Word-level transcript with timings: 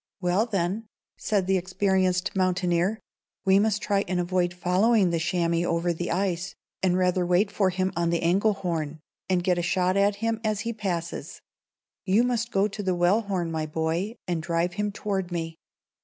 "Well, 0.19 0.47
then," 0.47 0.87
said 1.19 1.45
the 1.45 1.57
experienced 1.57 2.35
mountaineer, 2.35 2.99
"we 3.45 3.59
must 3.59 3.83
try 3.83 4.03
and 4.07 4.19
avoid 4.19 4.51
following 4.51 5.11
the 5.11 5.19
chamois 5.19 5.61
over 5.63 5.93
the 5.93 6.09
ice, 6.09 6.55
and 6.81 6.97
rather 6.97 7.23
wait 7.23 7.51
for 7.51 7.69
him 7.69 7.93
on 7.95 8.09
the 8.09 8.19
Engelhorn, 8.21 8.97
and 9.29 9.43
get 9.43 9.59
a 9.59 9.61
shot 9.61 9.95
at 9.95 10.15
him 10.15 10.41
as 10.43 10.61
he 10.61 10.73
passes. 10.73 11.41
You 12.03 12.23
must 12.23 12.49
go 12.49 12.67
to 12.67 12.81
the 12.81 12.95
Wellhorn, 12.95 13.51
my 13.51 13.67
boy, 13.67 14.15
and 14.27 14.41
drive 14.41 14.73
him 14.73 14.91
toward 14.91 15.31
me." 15.31 15.55